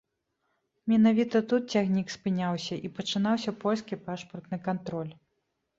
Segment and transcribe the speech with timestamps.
[0.91, 5.13] Менавіта тут цягнік спыняўся, і пачынаўся польскі пашпартны кантроль.